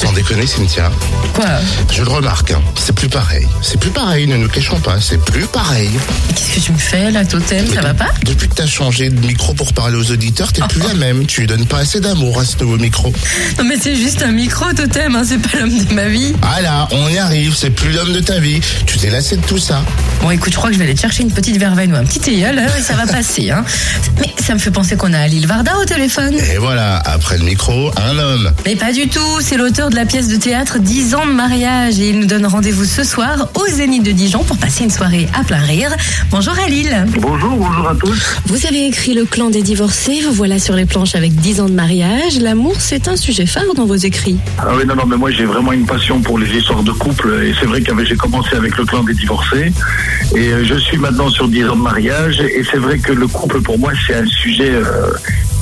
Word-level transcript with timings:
Sans 0.00 0.12
déconner, 0.12 0.46
Cynthia, 0.46 0.90
Quoi 1.34 1.46
je 1.92 2.02
le 2.02 2.08
remarque, 2.10 2.52
hein, 2.52 2.62
c'est 2.76 2.94
plus 2.94 3.08
pareil. 3.08 3.46
C'est 3.62 3.80
plus 3.80 3.90
pareil, 3.90 4.26
ne 4.28 4.36
nous 4.36 4.48
cachons 4.48 4.78
pas, 4.78 5.00
c'est 5.00 5.20
plus 5.24 5.46
pareil. 5.46 5.90
Qu'est-ce 6.36 6.54
que 6.54 6.60
tu 6.66 6.72
me 6.72 6.78
fais 6.78 7.10
là, 7.10 7.24
Totem? 7.24 7.66
Ça 7.66 7.80
va 7.80 7.94
pas? 7.94 8.08
Depuis 8.24 8.48
que 8.48 8.54
t'as 8.54 8.66
changé 8.66 9.10
de 9.10 9.18
micro 9.26 9.54
pour 9.54 9.72
parler 9.72 9.96
aux 9.96 10.10
auditeurs, 10.12 10.52
t'es 10.52 10.62
plus 10.68 10.80
la 10.86 10.94
même. 10.94 11.26
Tu 11.26 11.40
lui 11.40 11.46
donnes 11.48 11.66
pas 11.66 11.78
assez 11.78 11.98
d'amour 12.00 12.38
à 12.38 12.44
ce 12.44 12.56
nouveau 12.58 12.76
micro. 12.76 13.12
Non 13.58 13.64
mais 13.64 13.76
c'est 13.80 13.96
juste 13.96 14.22
un 14.22 14.30
micro, 14.30 14.72
Totem, 14.72 15.16
hein, 15.16 15.22
c'est 15.26 15.38
pas 15.38 15.58
l'homme 15.58 15.84
de 15.84 15.92
ma 15.94 16.06
vie. 16.06 16.34
Ah 16.42 16.60
là, 16.60 16.86
on 16.92 17.08
y 17.08 17.18
arrive, 17.18 17.54
c'est 17.56 17.70
plus 17.70 17.90
l'homme 17.90 18.12
de 18.12 18.20
ta 18.20 18.38
vie. 18.38 18.60
Tu 18.86 18.98
t'es 18.98 19.10
lassé 19.10 19.36
de 19.36 19.42
tout 19.42 19.58
ça. 19.58 19.82
Bon 20.22 20.30
écoute, 20.30 20.52
je 20.52 20.58
crois 20.58 20.68
que 20.68 20.74
je 20.74 20.78
vais 20.78 20.84
aller 20.84 20.94
te 20.94 21.00
chercher 21.00 21.22
une 21.24 21.32
petite 21.32 21.56
verveine 21.56 21.92
ou 21.92 21.96
un 21.96 22.04
petit 22.04 22.20
tilleul, 22.20 22.58
hein, 22.58 22.66
et 22.78 22.82
ça 22.82 22.94
va 22.94 23.06
passer. 23.12 23.50
Hein. 23.50 23.64
Mais 24.20 24.32
ça 24.44 24.54
me 24.54 24.58
fait 24.60 24.70
penser 24.70 24.96
qu'on 24.96 25.12
a 25.12 25.26
Lille 25.26 25.46
Varda 25.46 25.76
au 25.78 25.84
téléphone. 25.84 26.34
Et 26.52 26.58
voilà, 26.58 26.98
après 26.98 27.38
le 27.38 27.44
micro, 27.44 27.90
un 27.96 28.16
homme. 28.18 28.52
Mais 28.64 28.76
pas 28.76 28.92
du 28.92 29.08
tout, 29.08 29.40
c'est 29.40 29.56
l'auteur 29.56 29.87
de 29.90 29.96
la 29.96 30.04
pièce 30.04 30.28
de 30.28 30.36
théâtre 30.36 30.78
10 30.78 31.14
ans 31.14 31.24
de 31.24 31.32
mariage 31.32 31.98
et 31.98 32.10
il 32.10 32.20
nous 32.20 32.26
donne 32.26 32.44
rendez-vous 32.44 32.84
ce 32.84 33.04
soir 33.04 33.48
au 33.54 33.66
Zénith 33.66 34.02
de 34.02 34.12
Dijon 34.12 34.44
pour 34.44 34.58
passer 34.58 34.84
une 34.84 34.90
soirée 34.90 35.28
à 35.38 35.44
plein 35.44 35.60
rire. 35.60 35.90
Bonjour 36.30 36.52
Alil. 36.58 37.06
Bonjour, 37.18 37.56
bonjour 37.56 37.88
à 37.88 37.94
tous. 37.94 38.36
Vous 38.46 38.66
avez 38.66 38.86
écrit 38.86 39.14
Le 39.14 39.24
clan 39.24 39.48
des 39.48 39.62
divorcés, 39.62 40.20
vous 40.22 40.32
voilà 40.32 40.58
sur 40.58 40.74
les 40.74 40.84
planches 40.84 41.14
avec 41.14 41.34
10 41.34 41.60
ans 41.62 41.68
de 41.68 41.74
mariage. 41.74 42.38
L'amour, 42.38 42.76
c'est 42.78 43.08
un 43.08 43.16
sujet 43.16 43.46
phare 43.46 43.74
dans 43.76 43.86
vos 43.86 43.94
écrits. 43.94 44.36
Ah 44.58 44.72
oui, 44.76 44.84
non, 44.86 44.94
non, 44.94 45.06
mais 45.06 45.16
moi 45.16 45.30
j'ai 45.30 45.46
vraiment 45.46 45.72
une 45.72 45.86
passion 45.86 46.20
pour 46.20 46.38
les 46.38 46.50
histoires 46.54 46.82
de 46.82 46.92
couple 46.92 47.42
et 47.42 47.54
c'est 47.58 47.66
vrai 47.66 47.80
que 47.80 48.04
j'ai 48.04 48.16
commencé 48.16 48.56
avec 48.56 48.76
le 48.76 48.84
clan 48.84 49.04
des 49.04 49.14
divorcés 49.14 49.72
et 50.34 50.52
euh, 50.52 50.64
je 50.64 50.74
suis 50.74 50.98
maintenant 50.98 51.30
sur 51.30 51.48
10 51.48 51.64
ans 51.68 51.76
de 51.76 51.82
mariage 51.82 52.40
et 52.40 52.62
c'est 52.70 52.78
vrai 52.78 52.98
que 52.98 53.12
le 53.12 53.26
couple 53.26 53.62
pour 53.62 53.78
moi 53.78 53.92
c'est 54.06 54.16
un 54.16 54.26
sujet 54.26 54.70
euh, 54.70 55.12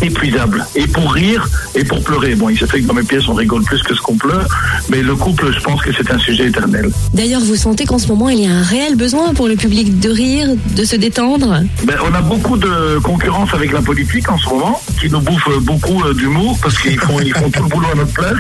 épuisable 0.03 0.67
et 0.75 0.87
pour 0.87 1.13
rire 1.13 1.49
et 1.75 1.85
pour 1.85 2.03
pleurer. 2.03 2.35
Bon, 2.35 2.49
il 2.49 2.59
se 2.59 2.67
fait 2.67 2.81
que 2.81 2.87
dans 2.87 2.95
mes 2.95 3.03
pièces 3.03 3.29
on 3.29 3.35
rigole 3.35 3.63
plus 3.63 3.83
que 3.83 3.95
ce 3.95 4.01
qu'on 4.01 4.16
pleure, 4.17 4.49
mais 4.91 5.03
le 5.03 5.15
couple 5.15 5.53
je 5.53 5.61
pense 5.61 5.83
que 5.83 5.93
c'est 5.93 6.11
un 6.11 6.19
sujet 6.19 6.47
éternel. 6.47 6.91
D'ailleurs, 7.15 7.43
vous 7.43 7.57
sentez 7.57 7.85
qu'en 7.85 7.99
ce 7.99 8.09
moment, 8.09 8.29
il 8.29 8.41
y 8.41 8.47
a 8.47 8.53
un 8.53 8.63
réel 8.63 8.97
besoin 8.97 9.35
pour 9.35 9.49
le 9.49 9.57
public 9.57 9.99
de 9.99 10.11
rire, 10.11 10.49
de 10.77 10.85
se 10.85 10.97
détendre 10.97 11.63
Ben, 11.85 11.97
on 12.09 12.15
a 12.15 12.21
beaucoup 12.21 12.57
de 12.57 12.99
concurrence 12.99 13.53
avec 13.55 13.73
la 13.73 13.81
politique 13.81 14.31
en 14.31 14.39
ce 14.39 14.49
moment, 14.49 14.81
qui 15.01 15.09
nous 15.09 15.21
bouffe 15.21 15.49
beaucoup 15.63 16.03
euh, 16.05 16.15
d'humour 16.15 16.59
parce 16.63 16.79
qu'ils 16.79 16.99
font, 16.99 17.21
ils 17.21 17.35
font 17.35 17.51
tout 17.51 17.63
le 17.63 17.69
boulot 17.69 17.89
à 17.93 17.97
notre 17.97 18.13
place. 18.13 18.39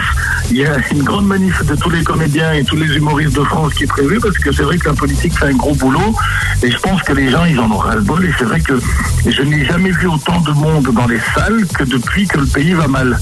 Il 0.50 0.58
y 0.58 0.66
a 0.66 0.76
une 0.92 1.02
grande 1.02 1.26
manif 1.26 1.64
de 1.64 1.74
tous 1.74 1.90
les 1.90 2.02
comédiens 2.02 2.52
et 2.52 2.64
tous 2.64 2.76
les 2.76 2.94
humoristes 2.96 3.36
de 3.36 3.44
France 3.44 3.74
qui 3.74 3.84
est 3.84 3.88
prévue 3.88 4.18
parce 4.20 4.38
que 4.38 4.52
c'est 4.52 4.62
vrai 4.62 4.78
que 4.78 4.88
la 4.88 4.94
politique 4.94 5.36
fait 5.38 5.46
un 5.46 5.54
gros 5.54 5.74
boulot 5.74 6.14
et 6.62 6.70
je 6.70 6.78
pense 6.78 7.02
que 7.02 7.12
les 7.12 7.30
gens 7.30 7.44
ils 7.44 7.58
en 7.58 7.70
ont 7.70 7.78
ras 7.78 7.96
le 7.96 8.02
bol 8.02 8.24
et 8.24 8.30
c'est 8.38 8.44
vrai 8.44 8.60
que 8.60 8.78
je 9.26 9.42
n'ai 9.42 9.64
jamais 9.64 9.90
vu 9.90 10.06
autant 10.06 10.40
de 10.40 10.52
monde 10.52 10.88
dans 10.94 11.06
les 11.06 11.20
salles 11.34 11.66
que 11.66 11.84
depuis 11.84 12.26
que 12.26 12.38
le 12.38 12.46
pays 12.46 12.72
va 12.74 12.86
mal. 12.86 13.18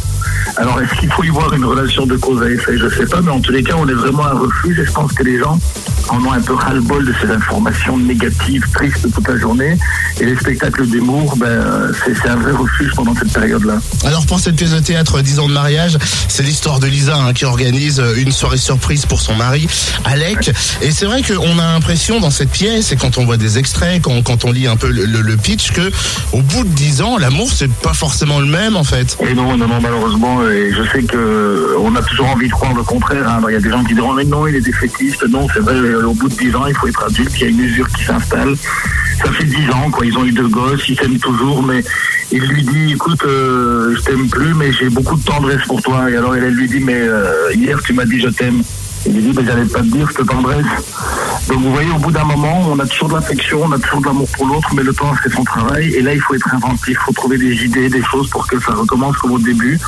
Alors 0.56 0.80
est-ce 0.80 0.94
qu'il 1.00 1.10
faut 1.10 1.24
y 1.24 1.28
voir 1.28 1.52
une 1.52 1.64
relation 1.64 2.06
de 2.06 2.16
cause 2.16 2.42
à 2.42 2.50
effet? 2.50 2.76
Je 2.76 2.88
sais 2.88 3.06
pas, 3.06 3.20
mais 3.20 3.30
en 3.30 3.40
tous 3.40 3.52
les 3.52 3.62
cas 3.62 3.74
on 3.76 3.88
est 3.88 3.94
vraiment 3.94 4.26
un 4.26 4.38
refuge 4.38 4.78
et 4.78 4.84
je 4.84 4.92
pense 4.92 5.12
que 5.12 5.22
les 5.22 5.38
gens 5.38 5.58
en 6.08 6.24
ont 6.24 6.32
un 6.32 6.40
peu 6.40 6.54
ras-le-bol 6.54 7.04
de 7.04 7.14
ces 7.20 7.30
informations 7.30 7.96
négatives, 7.98 8.62
tristes 8.74 9.10
toute 9.12 9.28
la 9.28 9.36
journée. 9.38 9.76
Et 10.20 10.24
les 10.26 10.36
spectacles 10.36 10.86
d'humour, 10.86 11.36
ben, 11.36 11.92
c'est 12.04 12.28
un 12.28 12.36
vrai 12.36 12.52
refuge 12.52 12.92
pendant 12.94 13.14
cette 13.14 13.32
période-là. 13.32 13.74
Alors 14.04 14.26
pour 14.26 14.38
cette 14.40 14.56
pièce 14.56 14.72
de 14.72 14.80
théâtre 14.80 15.20
10 15.20 15.38
ans 15.40 15.48
de 15.48 15.52
mariage, 15.52 15.98
c'est 16.28 16.42
l'histoire 16.42 16.80
de 16.80 16.86
Lisa 16.86 17.16
hein, 17.16 17.32
qui 17.32 17.44
organise 17.44 18.00
euh, 18.00 18.14
une 18.16 18.32
soirée 18.32 18.56
surprise 18.58 19.06
pour 19.06 19.20
son 19.20 19.34
mari, 19.34 19.66
Alec. 20.04 20.50
Et 20.82 20.90
c'est 20.90 21.06
vrai 21.06 21.22
qu'on 21.22 21.58
a 21.58 21.72
l'impression 21.72 22.20
dans 22.20 22.30
cette 22.30 22.50
pièce, 22.50 22.92
et 22.92 22.96
quand 22.96 23.18
on 23.18 23.24
voit 23.24 23.36
des 23.36 23.58
extraits, 23.58 24.02
quand, 24.02 24.22
quand 24.22 24.44
on 24.44 24.52
lit 24.52 24.66
un 24.66 24.76
peu 24.76 24.90
le, 24.90 25.04
le- 25.06 25.20
le 25.22 25.36
pitch, 25.36 25.72
que 25.72 25.90
au 26.32 26.40
bout 26.42 26.64
de 26.64 26.68
10 26.68 27.02
ans, 27.02 27.18
l'amour 27.18 27.50
c'est 27.52 27.70
pas 27.70 27.94
forcément 27.94 28.40
le 28.40 28.46
même 28.46 28.76
en 28.76 28.84
fait. 28.84 29.16
Et 29.20 29.34
non, 29.34 29.56
non, 29.56 29.66
non, 29.66 29.80
malheureusement, 29.80 30.42
et 30.48 30.70
je 30.72 30.82
sais 30.92 31.02
que 31.02 31.16
euh, 31.16 31.76
on 31.80 31.94
a 31.96 32.02
toujours 32.02 32.28
envie 32.28 32.46
de 32.48 32.52
croire 32.52 32.74
le 32.74 32.82
contraire. 32.82 33.28
hein. 33.28 33.40
Il 33.48 33.52
y 33.54 33.56
a 33.56 33.60
des 33.60 33.70
gens 33.70 33.82
qui 33.84 33.94
diront, 33.94 34.12
mais 34.14 34.24
non, 34.24 34.46
il 34.46 34.54
est 34.56 34.60
défaitiste. 34.60 35.24
Non, 35.28 35.46
c'est 35.52 35.60
vrai, 35.60 35.74
au 35.94 36.14
bout 36.14 36.28
de 36.28 36.34
10 36.34 36.54
ans, 36.56 36.66
il 36.66 36.74
faut 36.74 36.86
être 36.86 37.04
adulte, 37.04 37.32
il 37.36 37.40
y 37.40 37.44
a 37.44 37.48
une 37.48 37.60
usure 37.60 37.88
qui 37.88 38.04
s'installe. 38.04 38.54
Ça 39.22 39.30
fait 39.32 39.44
10 39.44 39.70
ans, 39.70 39.90
quoi. 39.90 40.04
Ils 40.04 40.16
ont 40.18 40.24
eu 40.24 40.32
deux 40.32 40.48
gosses, 40.48 40.88
ils 40.88 40.98
s'aiment 40.98 41.18
toujours, 41.18 41.62
mais 41.62 41.82
il 42.32 42.42
lui 42.42 42.62
dit, 42.62 42.92
écoute, 42.92 43.22
euh, 43.24 43.94
je 43.96 44.02
t'aime 44.02 44.28
plus, 44.28 44.54
mais 44.54 44.72
j'ai 44.72 44.88
beaucoup 44.88 45.16
de 45.16 45.22
tendresse 45.22 45.62
pour 45.66 45.80
toi. 45.82 46.10
Et 46.10 46.16
alors, 46.16 46.34
elle, 46.34 46.54
lui 46.54 46.68
dit, 46.68 46.80
mais 46.80 46.96
euh, 46.96 47.52
hier, 47.54 47.80
tu 47.82 47.92
m'as 47.92 48.06
dit, 48.06 48.20
je 48.20 48.28
t'aime. 48.28 48.62
Il 49.06 49.12
lui 49.12 49.22
dit, 49.22 49.32
mais 49.36 49.44
j'allais 49.44 49.66
pas 49.66 49.80
te 49.80 49.86
dire 49.86 50.10
cette 50.10 50.26
tendresse. 50.26 50.66
Donc, 51.48 51.58
vous 51.62 51.72
voyez, 51.72 51.90
au 51.90 51.98
bout 51.98 52.10
d'un 52.10 52.24
moment, 52.24 52.68
on 52.70 52.78
a 52.78 52.86
toujours 52.86 53.10
de 53.10 53.14
l'affection, 53.14 53.60
on 53.64 53.72
a 53.72 53.78
toujours 53.78 54.00
de 54.00 54.06
l'amour 54.06 54.28
pour 54.34 54.46
l'autre, 54.46 54.68
mais 54.74 54.82
le 54.82 54.94
temps 54.94 55.14
fait 55.14 55.30
son 55.30 55.44
travail. 55.44 55.92
Et 55.94 56.00
là, 56.00 56.14
il 56.14 56.20
faut 56.20 56.34
être 56.34 56.52
inventif, 56.54 56.88
il 56.88 56.96
faut 56.96 57.12
trouver 57.12 57.38
des 57.38 57.64
idées, 57.64 57.88
des 57.88 58.02
choses 58.02 58.28
pour 58.30 58.46
que 58.46 58.58
ça 58.60 58.72
recommence 58.72 59.16
comme 59.18 59.32
au 59.32 59.38
début. 59.38 59.78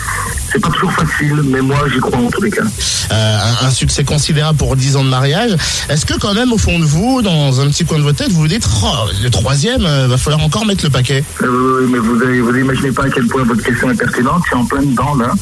C'est 0.53 0.61
pas 0.61 0.69
toujours 0.71 0.93
facile, 0.93 1.43
mais 1.45 1.61
moi, 1.61 1.79
j'y 1.93 1.99
crois 1.99 2.19
en 2.19 2.31
tous 2.31 2.43
les 2.43 2.51
cas. 2.51 2.63
Euh, 2.63 3.39
un, 3.63 3.67
un 3.67 3.71
succès 3.71 4.05
considérable 4.05 4.59
pour 4.59 4.77
10 4.77 4.97
ans 4.97 5.05
de 5.05 5.09
mariage. 5.09 5.57
Est-ce 5.89 6.07
que 6.07 6.15
quand 6.19 6.35
même 6.35 6.53
au 6.53 6.59
fond 6.59 6.79
de 6.79 6.85
vous, 6.85 7.23
dans 7.23 7.61
un 7.61 7.69
petit 7.69 7.85
coin 7.85 7.99
de 7.99 8.03
votre 8.03 8.19
tête, 8.19 8.33
vous 8.33 8.41
vous 8.41 8.49
dites, 8.49 8.67
oh, 8.83 9.09
le 9.23 9.31
troisième, 9.31 9.85
euh, 9.85 10.07
va 10.09 10.17
falloir 10.17 10.43
encore 10.43 10.67
mettre 10.67 10.85
le 10.85 10.91
paquet? 10.91 11.25
Euh, 11.43 11.81
oui, 11.83 11.91
mais 11.93 11.99
vous 11.99 12.17
vous 12.17 12.57
imaginez 12.57 12.93
pas 12.93 13.05
à 13.05 13.11
quel 13.11 13.27
point 13.27 13.45
votre 13.45 13.63
question 13.63 13.91
est 13.91 13.97
pertinente. 13.97 14.43
Je 14.45 14.49
suis 14.49 14.57
en 14.57 14.65
plein 14.65 14.83
dedans, 14.83 15.15
là. 15.15 15.33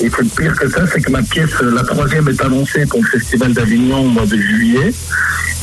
Et 0.00 0.10
c'est 0.10 0.34
pire 0.34 0.54
que 0.58 0.68
ça, 0.68 0.80
c'est 0.92 1.00
que 1.00 1.10
ma 1.10 1.22
pièce, 1.22 1.50
euh, 1.62 1.70
la 1.74 1.82
troisième, 1.82 2.28
est 2.28 2.42
annoncée 2.42 2.86
pour 2.86 3.00
le 3.02 3.08
Festival 3.08 3.52
d'Avignon 3.52 4.00
au 4.00 4.08
mois 4.08 4.26
de 4.26 4.36
juillet. 4.36 4.92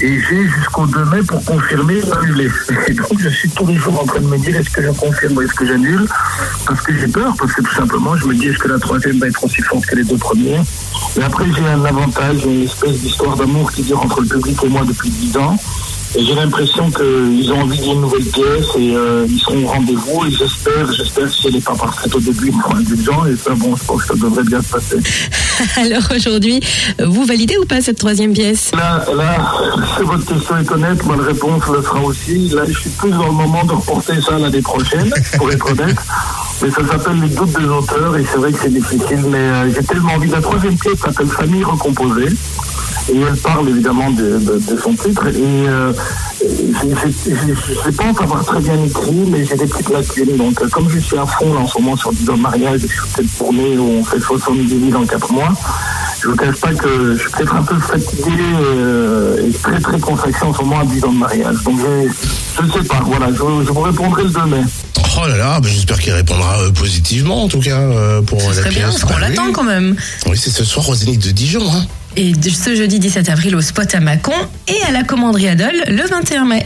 Et 0.04 0.20
j'ai 0.20 0.48
jusqu'au 0.58 0.88
2 0.88 1.06
mai 1.06 1.22
pour 1.28 1.44
confirmer 1.44 2.02
ou 2.02 2.14
annuler. 2.14 2.50
Et 2.88 2.94
donc, 2.94 3.20
je 3.20 3.30
suis 3.30 3.50
tous 3.50 3.68
les 3.68 3.78
jours 3.78 4.02
en 4.02 4.06
train 4.06 4.20
de 4.20 4.26
me 4.26 4.38
dire 4.38 4.56
est-ce 4.56 4.70
que 4.70 4.82
je 4.82 4.90
confirme 4.90 5.38
ou 5.38 5.42
est-ce 5.42 5.54
que 5.54 5.66
j'annule? 5.66 6.08
Parce 6.66 6.82
que 6.82 6.98
j'ai 6.98 7.08
peur, 7.08 7.34
parce 7.38 7.54
que 7.54 7.62
tout 7.62 7.76
simplement, 7.76 8.16
je 8.16 8.26
me 8.26 8.34
dis 8.34 8.48
est-ce 8.48 8.58
que 8.58 8.68
la 8.68 8.80
troisième 8.80 8.91
va 8.98 9.28
être 9.28 9.44
aussi 9.44 9.62
forte 9.62 9.86
que 9.86 9.96
les 9.96 10.04
deux 10.04 10.18
premières 10.18 10.64
Et 11.18 11.24
après, 11.24 11.46
j'ai 11.56 11.66
un 11.66 11.86
avantage, 11.86 12.44
une 12.46 12.64
espèce 12.64 13.00
d'histoire 13.00 13.36
d'amour 13.36 13.72
qui 13.72 13.84
dure 13.84 14.02
entre 14.02 14.22
le 14.22 14.28
public 14.28 14.58
et 14.64 14.70
moi 14.70 14.82
depuis 14.88 15.10
10 15.10 15.38
ans. 15.38 15.58
Et 16.14 16.26
j'ai 16.26 16.36
l'impression 16.36 16.92
qu'ils 16.92 17.52
ont 17.54 17.62
envie 17.62 17.80
d'une 17.80 18.02
nouvelle 18.02 18.26
pièce 18.26 18.66
et 18.78 18.94
euh, 18.94 19.26
ils 19.30 19.40
seront 19.40 19.64
au 19.64 19.68
rendez-vous 19.68 20.26
et 20.26 20.32
j'espère, 20.32 20.92
j'espère 20.92 21.24
que 21.24 21.32
si 21.32 21.48
elle 21.48 21.54
n'est 21.54 21.62
pas 21.62 21.76
parfaite 21.76 22.14
au 22.14 22.20
début, 22.20 22.48
ils 22.50 22.62
seront 22.62 22.76
indulgents 22.76 23.26
et 23.28 23.38
ça, 23.38 23.52
bon, 23.56 23.78
je 23.78 23.84
pense 23.86 24.02
que 24.02 24.08
ça 24.10 24.14
devrait 24.16 24.44
bien 24.44 24.62
se 24.62 24.68
passer. 24.68 24.98
Alors 25.78 26.04
aujourd'hui, 26.14 26.60
vous 27.00 27.24
validez 27.24 27.58
ou 27.58 27.66
pas 27.66 27.80
cette 27.82 27.98
troisième 27.98 28.34
pièce? 28.34 28.72
Là, 28.76 29.06
là, 29.16 29.54
si 29.98 30.04
votre 30.04 30.26
question 30.26 30.58
est 30.58 30.70
honnête, 30.70 31.06
ma 31.06 31.16
réponse 31.16 31.64
le 31.74 31.82
sera 31.82 32.02
aussi. 32.02 32.50
Là, 32.50 32.64
je 32.68 32.78
suis 32.78 32.90
plus 32.90 33.12
dans 33.12 33.28
le 33.28 33.32
moment 33.32 33.64
de 33.64 33.72
reporter 33.72 34.22
ça 34.22 34.38
l'année 34.38 34.62
prochaine, 34.62 35.10
pour 35.38 35.50
être 35.50 35.72
honnête. 35.72 35.96
Mais 36.62 36.70
ça 36.70 36.86
s'appelle 36.88 37.20
Les 37.22 37.30
doutes 37.30 37.60
des 37.60 37.66
auteurs 37.66 38.16
et 38.18 38.26
c'est 38.32 38.38
vrai 38.38 38.52
que 38.52 38.60
c'est 38.62 38.74
difficile, 38.74 39.20
mais 39.30 39.38
euh, 39.38 39.72
j'ai 39.74 39.84
tellement 39.84 40.14
envie. 40.14 40.30
La 40.30 40.42
troisième 40.42 40.78
pièce 40.78 41.00
s'appelle 41.00 41.28
Famille 41.28 41.64
recomposée. 41.64 42.30
Et 43.12 43.20
elle 43.20 43.36
parle 43.38 43.68
évidemment 43.68 44.12
de, 44.12 44.40
son 44.82 44.94
titre. 44.94 45.26
Et 45.28 45.34
euh, 45.68 45.92
je- 46.40 47.54
je 47.86 47.90
pense 47.90 48.22
avoir 48.22 48.46
très 48.46 48.60
bien 48.60 48.76
écrit, 48.84 49.24
mais 49.28 49.44
j'ai 49.44 49.56
des 49.56 49.66
petites 49.66 49.90
lacunes. 49.90 50.38
Donc, 50.38 50.62
euh, 50.62 50.68
comme 50.70 50.88
je 50.90 51.00
suis 51.00 51.18
à 51.18 51.26
fond 51.26 51.52
là, 51.54 51.62
en 51.62 51.68
ce 51.68 51.80
moment 51.80 51.98
sur 51.98 52.14
10 52.14 52.30
ans 52.30 52.38
de 52.38 52.42
mariage 52.42 52.84
et 52.86 52.88
sur 52.88 53.06
cette 53.16 53.38
tournée 53.38 53.78
où 53.78 54.00
on 54.00 54.04
fait 54.04 54.20
70 54.20 54.92
000 54.92 55.02
en 55.02 55.06
4 55.06 55.32
mois, 55.34 55.50
je 56.22 56.28
ne 56.28 56.32
vous 56.34 56.38
cache 56.38 56.62
pas 56.62 56.74
que 56.74 57.16
je 57.16 57.20
suis 57.22 57.32
peut-être 57.32 57.56
un 57.56 57.64
peu 57.64 57.76
fatigué 57.80 58.34
et 59.48 59.52
très 59.52 59.80
très 59.80 60.00
consacré 60.00 60.46
en 60.46 60.54
ce 60.54 60.62
moment 60.62 60.80
à 60.82 60.86
10 60.86 61.04
ans 61.06 61.12
de 61.14 61.18
mariage. 61.18 61.64
Donc, 61.64 61.80
je 61.80 62.62
ne 62.64 62.72
sais 62.72 62.88
pas. 62.88 63.02
Voilà, 63.04 63.30
je, 63.32 63.38
je 63.66 63.72
vous 63.72 63.82
répondrai 63.82 64.24
le 64.24 64.30
2 64.30 64.46
mai. 64.46 64.62
Oh 65.18 65.28
là 65.28 65.36
là, 65.38 65.60
bah, 65.60 65.68
j'espère 65.72 66.00
qu'il 66.00 66.14
répondra 66.14 66.60
euh, 66.62 66.72
positivement 66.72 67.44
en 67.44 67.48
tout 67.48 67.60
cas 67.60 67.78
euh, 67.80 68.22
pour 68.22 68.42
Ce 68.42 68.58
la 68.62 68.70
pièce. 68.70 68.74
bien, 68.76 68.88
parce 68.88 69.02
qu'on 69.04 69.14
Bah 69.14 69.20
l'attend 69.30 69.48
oui. 69.48 69.52
quand 69.54 69.64
même. 69.64 69.96
Oui, 70.28 70.38
c'est 70.38 70.50
ce 70.52 70.64
soir 70.64 70.88
au 70.90 70.96
Zénith 70.96 71.22
de 71.26 71.32
Dijon. 71.32 71.64
Hein. 71.72 71.86
Et 72.18 72.34
ce 72.50 72.76
jeudi 72.76 73.00
17 73.00 73.30
avril 73.30 73.56
au 73.56 73.62
spot 73.62 73.94
à 73.96 74.00
Mâcon 74.00 74.34
et 74.68 74.82
à 74.88 74.92
la 74.92 75.04
commanderie 75.04 75.48
Adol 75.48 75.72
le 75.88 76.08
21 76.08 76.46
mai. 76.46 76.66